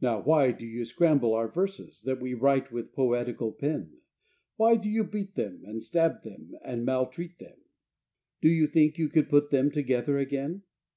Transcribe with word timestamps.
Now 0.00 0.20
why 0.22 0.52
do 0.52 0.64
you 0.68 0.84
scramble 0.84 1.34
our 1.34 1.48
verses, 1.48 2.02
That 2.02 2.20
we 2.20 2.32
write 2.32 2.70
with 2.70 2.92
poetical 2.92 3.50
pen, 3.50 3.96
Why 4.54 4.76
do 4.76 4.88
you 4.88 5.02
beat 5.02 5.34
them 5.34 5.62
And 5.66 5.82
stab 5.82 6.24
and 6.62 6.84
maltreat 6.84 7.40
them, 7.40 7.56
Do 8.40 8.50
you 8.50 8.68
think 8.68 8.98
you 8.98 9.08
could 9.08 9.28
put 9.28 9.50
them 9.50 9.72
together 9.72 10.16
again? 10.16 10.62